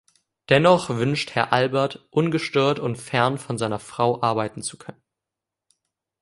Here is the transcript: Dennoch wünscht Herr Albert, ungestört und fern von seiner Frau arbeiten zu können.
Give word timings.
Dennoch 0.49 0.89
wünscht 0.89 1.35
Herr 1.35 1.53
Albert, 1.53 2.07
ungestört 2.09 2.79
und 2.79 2.95
fern 2.95 3.37
von 3.37 3.59
seiner 3.59 3.77
Frau 3.77 4.19
arbeiten 4.23 4.63
zu 4.63 4.79
können. 4.79 4.99